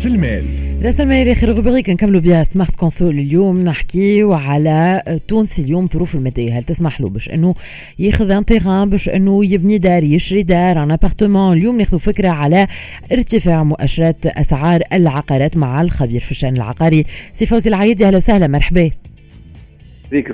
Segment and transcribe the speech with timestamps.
[0.00, 0.44] رأس المال.
[0.82, 6.58] رأس المال آخر rubrique نكملوا بها Smart Conso اليوم نحكيو على تونس اليوم ظروف المادية.
[6.58, 7.54] هل تسمح له باش أنه
[7.98, 12.66] ياخذ un terrain باش أنه يبني دار يشري دار un appartement اليوم ناخذ فكرة على
[13.12, 18.90] ارتفاع مؤشرات أسعار العقارات مع الخبير في الشان العقاري سي فوزي العيدي أهلا وسهلا مرحبا.
[20.12, 20.32] بك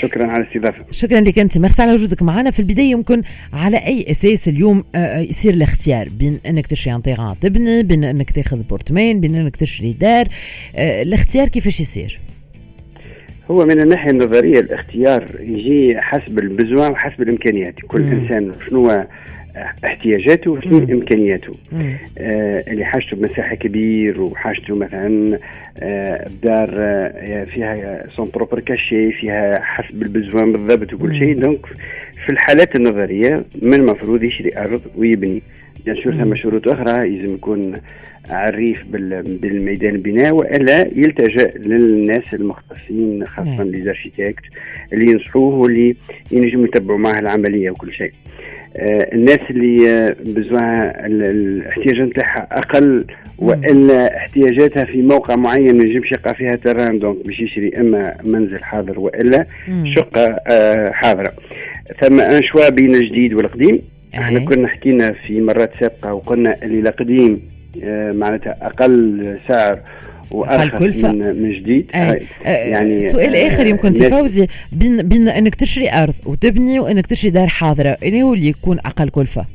[0.00, 0.84] شكرا على الاستضافة.
[0.90, 1.58] شكرا لك أنت.
[1.58, 2.50] ميرسي على وجودك معنا.
[2.50, 3.22] في البداية يمكن
[3.52, 7.02] على أي أساس اليوم آه، آه، يصير الاختيار بين أنك تشري ان
[7.40, 10.26] تبني بين أنك تاخذ appartement بين أنك تشري دار.
[10.76, 12.20] آه، الاختيار كيفاش يصير؟
[13.50, 17.74] هو من الناحية النظرية الاختيار يجي حسب ال besoin وحسب الإمكانيات.
[17.88, 18.12] كل مم.
[18.12, 19.06] إنسان شنو
[19.84, 20.78] احتياجاته وشنو.
[20.78, 21.52] إمكانياته.
[22.18, 25.38] آه اللي حاجته بمساحة كبير وحاجته مثلا
[25.78, 31.18] آه دار آه فيها son propre cachet فيها حسب ال besoin بالضبط وكل.
[31.18, 31.66] شيء donc
[32.24, 35.42] في الحالات النظرية من المفروض يشري أرض ويبني
[35.84, 36.14] bien sûr.
[36.14, 37.74] ثم شروط أخرى يلزم يكون
[38.30, 43.70] عريف بال- بالميدان البناء وإلا يلتجأ للناس المختصين خاصة نعم.
[43.70, 44.42] les architectes
[44.92, 45.96] اللي ينصحوه واللي
[46.32, 48.12] ينجموا يتبعوا معه العملية وكل شيء.
[48.76, 53.04] آه، الناس اللي آه، besoin ها ال- الاحتياجات نتاعها أقل
[53.38, 58.58] والا احتياجاتها في موقع معين ما ينجمش يلقى فيها terrain donc باش يشري إما منزل
[58.64, 59.46] حاضر وإلا.
[59.96, 61.32] شقة آه، حاضرة.
[62.00, 63.78] ثم ان شوا بين الجديد والقديم
[64.14, 64.44] إحنا أي.
[64.44, 67.40] كنا حكينا في مرات سابقة وقلنا اللي القديم
[67.82, 69.80] آه، معناتها أقل سعر
[70.30, 71.04] وأرخص.
[71.04, 72.22] من من جديد أي.
[72.46, 77.06] آه، يعني سؤال آه، آخر يمكن سي فوزي بين بين إنك تشري أرض وتبني وإنك
[77.06, 79.46] تشري دار حاضرة اللي هو اللي يكون أقل كلفة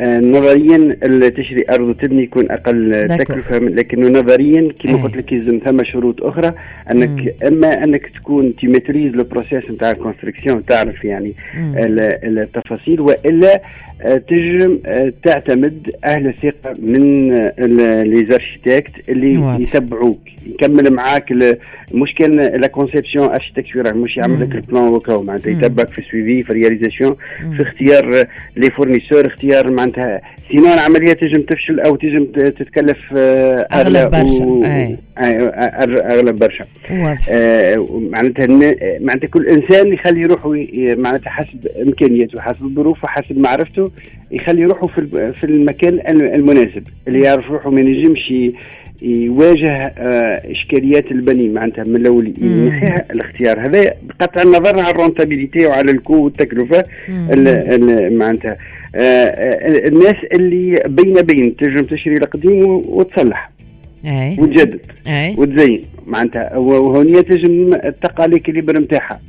[0.00, 3.06] نظريا اللي تشري أرض وتبني يكون أقل.
[3.18, 5.02] تكلفة لكنه نظريا كما أي.
[5.02, 6.52] قلت لك يلزم ثم شروط أخرى
[6.90, 7.28] أنك مم.
[7.48, 11.32] إما أنك تكون ت maîtrise le process نتاع ال construction تعرف يعني
[12.24, 13.60] التفاصيل وإلا
[14.02, 17.28] آه، تجم آه، تعتمد أهل الثقة من
[18.02, 19.60] لي زاركتيكت اللي واضح.
[19.60, 21.56] يتبعوك يكمل معاك ال-
[21.94, 24.54] مش كان la conception architecturale مش يعمل لك.
[24.54, 25.50] ال plan وكاهو معناتها.
[25.50, 27.16] يتبعك في ال suivi في ال réalisation.
[27.56, 28.24] في اختيار
[28.56, 30.20] les fournisseurs اختيار معناتها
[30.50, 34.44] sinon العملية تجم تفشل أو تجم تتكلف آه، أغلى برشا.
[34.44, 34.96] و- أي.
[35.18, 36.64] أي، أغ- اغلى برشا
[37.30, 38.46] آه، معناتها
[39.00, 40.52] معناتها كل إنسان يخلي روحه
[40.96, 43.90] معناتها حسب إمكانياته حسب ظروفه حسب معرفته
[44.30, 48.32] يخلي روحه في في المكان الم- المناسب اللي يعرف روحه ما ينجمش
[49.02, 52.32] يواجه آه، إشكاليات البني معناتها من الأول.
[52.42, 56.84] ينحيها الاختيار هذا بقطع النظر على الرونتابيليتي وعلى الكو والتكلفة
[58.10, 58.56] معناتها
[58.96, 63.50] الناس اللي بين بين تنجم تشري القديم وتصلح
[64.06, 64.36] أي.
[64.38, 65.34] وتجدد أي.
[65.38, 65.80] وتزين.
[66.06, 69.20] معناتها وهونية تجم تلقى ليكيليبر نتاعها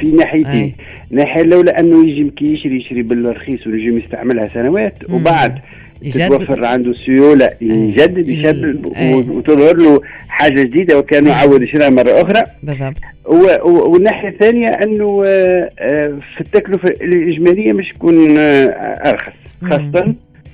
[0.00, 0.74] في ناحيتين أي.
[1.10, 5.14] ناحية الأولى أنه يجي كي يشري يشري بالرخيص ويجي يستعملها سنوات مم.
[5.14, 5.58] وبعد
[6.02, 8.34] يجدد تتوفر عنده سيولة يجدد أي.
[8.34, 9.14] يشد أي.
[9.14, 15.22] وتظهر له حاجة جديدة وكانه عود يشريها مرة أخرى بالضبط و- و- والناحية الثانية أنه
[15.26, 18.66] آه، آه، في التكلفة الإجمالية مش تكون آه،
[19.10, 19.32] أرخص
[19.62, 19.68] مم.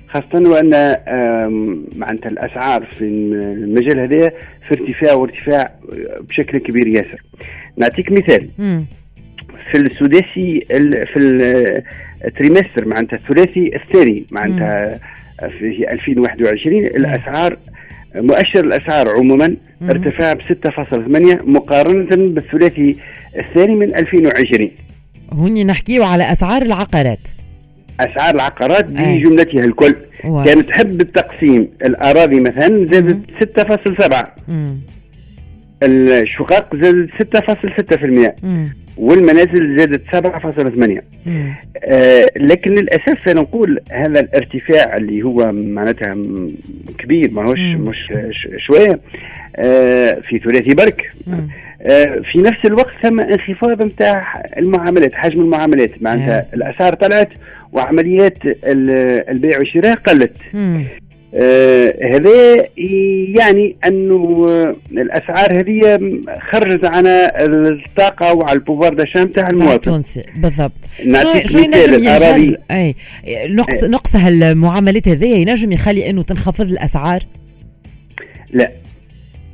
[0.09, 0.71] خاصة وأن
[1.97, 4.29] معناتها الأسعار في المجال هذا
[4.69, 5.71] في ارتفاع وارتفاع
[6.29, 7.21] بشكل كبير ياسر
[7.77, 8.85] نعطيك مثال مم.
[9.73, 11.83] في السداسي ال- في ال-
[12.25, 14.99] التريمستر معناتها الثلاثي الثاني معناتها
[15.39, 17.57] في 2021 الأسعار
[18.15, 19.57] مؤشر الأسعار عموما.
[19.83, 22.97] ارتفع ب 6.8 مقارنة بالثلاثي
[23.39, 24.71] الثاني من 2020
[25.33, 27.19] هوني نحكيو على أسعار العقارات
[28.01, 29.19] أسعار العقارات أي.
[29.19, 29.95] بجملتها الكل
[30.25, 30.45] واضح.
[30.47, 34.77] كانت تحب التقسيم الأراضي مثلا زادت 6.7 مم.
[35.83, 38.69] الشقق زادت 6.6% مم.
[38.97, 41.53] والمنازل زادت 7.8 مم.
[41.85, 46.17] آه لكن للأسف أنا نقول هذا الارتفاع اللي هو معناتها
[46.99, 47.59] كبير ماهوش.
[47.61, 48.13] مش
[48.59, 48.99] شوية
[49.57, 51.11] آه في ثلاثي برك.
[51.83, 56.47] آه في نفس الوقت ثم انخفاض نتاع المعاملات حجم المعاملات معناتها.
[56.55, 57.29] الأسعار طلعت
[57.73, 60.85] وعمليات ال- البيع والشراء قلت مم.
[61.37, 62.67] آه هذا
[63.41, 66.01] يعني أنه آه، الأسعار هذه
[66.51, 69.75] خرجت على الطاقة وعلى البوفار داشان تاع المواطن.
[69.75, 70.73] التونسي بالضبط.
[71.07, 72.95] نعطيك مثال أي
[73.49, 77.23] نقص نقص هالمعاملات هذيا ينجم يخلي إنه تنخفض الأسعار؟
[78.53, 78.71] لا.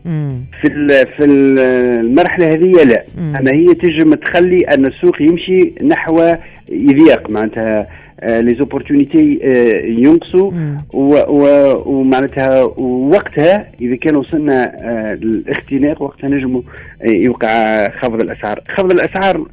[0.05, 0.45] مم.
[0.63, 0.69] في
[1.17, 1.59] في ال-
[2.07, 3.05] المرحلة هذه لا.
[3.19, 3.37] مم.
[3.37, 6.35] أما هي تجم تخلي أن السوق يمشي نحو
[6.71, 7.87] يضيق معناتها
[8.23, 9.41] les opportunités
[9.85, 10.77] ينقصوا مم.
[10.93, 16.63] و- و- ومعناتها وقتها إذا كان وصلنا آه، للاختناق وقتها نجموا
[17.03, 19.47] آه، يوقع خفض الأسعار خفض الأسعار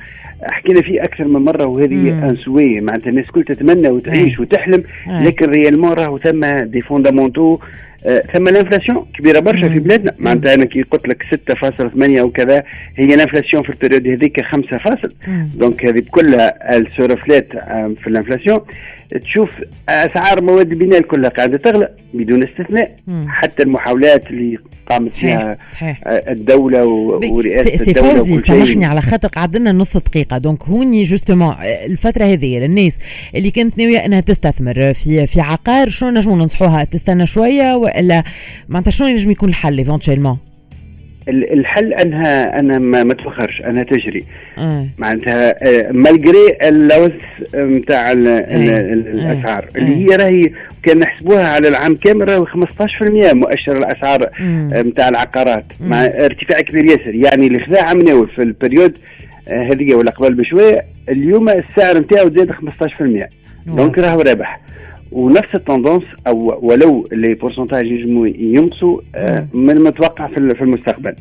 [0.43, 2.29] حكينا فيه أكثر من مرة وهذه.
[2.29, 4.39] أمنية معناتها الناس كل تتمنى وتعيش.
[4.39, 4.83] وتحلم.
[5.07, 7.59] لكن réellement راهو ثم des fondamentaux آه
[8.33, 10.13] ثم ال inflation كبيرة برشا في بلادنا.
[10.19, 12.63] معناتها أنا كي قلت لك 6.8 وكذا
[12.95, 15.13] هي ال inflation في ال période هذيك 5 فاصل.
[15.55, 17.47] donc هذه كلها se reflète
[18.01, 18.59] في ال inflation
[19.21, 19.49] تشوف
[19.89, 22.95] أسعار مواد البناء كلها قاعدة تغلى بدون استثناء.
[23.07, 23.25] مم.
[23.29, 24.57] حتى المحاولات اللي
[24.89, 26.01] قامت صحيح فيها صحيح.
[26.07, 30.37] الدولة ورئاسة سي الدولة فوزي سامحني على خاطر قعد لنا نص دقيقة.
[30.37, 31.55] donc هوني justement
[31.85, 32.99] الفترة هذه للناس
[33.35, 38.23] اللي كانت ناوية إنها تستثمر في في عقار شنو نجموا ننصحوها؟ تستنى شوية وإلا
[38.69, 40.37] معناتها شنو ينجم يكون الحل éventuellement
[41.29, 44.25] الحل انها أنا ما, تأخرش انها تجري.
[44.57, 44.85] آه.
[44.97, 45.55] معناتها
[45.91, 47.13] malgré la hausse
[47.55, 49.65] نتاع الأسعار.
[49.75, 50.51] اللي هي راهي
[50.83, 54.29] كان نحسبوها على العام كامل راهي 15% مؤشر الأسعار
[54.71, 55.65] نتاع العقارات.
[55.79, 57.15] مع ارتفاع كبير ياسر.
[57.15, 58.97] يعني اللي خذا عام ناول في ال période
[59.47, 63.29] هذه ولا قبل بشوية اليوم السعر نتاعو زاد 15%
[63.65, 64.59] donc راهو رابح.
[65.11, 71.15] ونفس ال tendance أو ولو les pourcentages ينجموا ينقصوا آه، من المتوقع في المستقبل.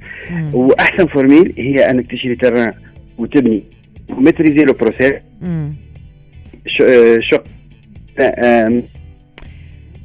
[0.52, 2.72] وأحسن formule هي أنك تشري terrain
[3.18, 3.62] وتبني
[4.08, 5.12] و maîtriser le process
[7.20, 7.44] شق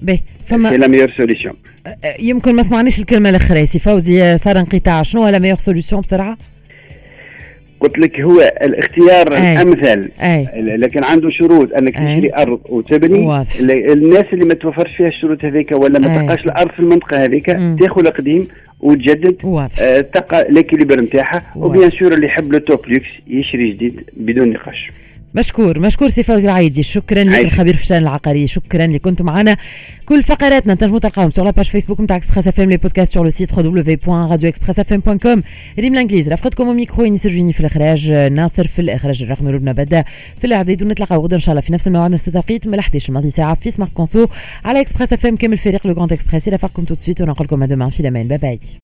[0.01, 1.53] به فما c'est la meilleure solution
[2.19, 5.01] يمكن ما سمعنيش الكلمة الاخرى سي فوزي صار انقطاع.
[5.01, 6.37] شنو هو la meilleure solution بسرعة؟
[7.81, 9.53] قلت لك هو الاختيار أي.
[9.53, 10.09] الأمثل.
[10.21, 10.47] أي.
[10.55, 13.19] لكن عنده شروط أنك تشتري أرض وتبني.
[13.25, 13.55] واضح.
[13.59, 17.45] الناس اللي ما توفرش فيها الشروط هذيك ولا ما تلقاش الأرض في المنطقة هذيك
[17.79, 18.47] تاخذ القديم
[18.79, 19.45] وتجدد
[19.81, 24.49] آه تلقى l'équilibre نتاعها و bien sûr اللي يحب le top luxe يشري جديد بدون
[24.49, 24.87] نقاش.
[25.35, 26.83] مشكور مشكور سي فوزي العايدي.
[26.83, 28.47] شكرا لك الخبير في الشان العقاري.
[28.47, 29.57] شكرا اللي كنتم معنا
[30.05, 30.73] كل فقراتنا.
[30.73, 35.41] تنجموا تلقاهم sur la page Facebook نتاع Express FM les podcasts sur le site www.radioexpressfm.com
[35.79, 38.11] ريم لانجليز رافقتكم الميكرو يني سرجيني في الإخراج.
[38.11, 39.23] ناصر في الإخراج.
[39.23, 40.03] الرقم ربنا بدأ
[40.37, 40.83] في الإعداد.
[40.83, 43.71] ونتلاقى غدا إن شاء الله في نفس الموعد نفس التوقيت من 11 الماضي ساعة في
[43.71, 44.27] سمارت كونسو
[44.65, 47.65] على اكسبريس اف ام كامل فريق لو كونت اكسبريس إلى فاقكم تو سويت ونقول لكم
[47.65, 48.27] دمان في الأمان.
[48.27, 48.59] باي باي